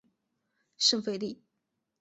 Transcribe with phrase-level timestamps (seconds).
[0.79, 1.43] 圣费利。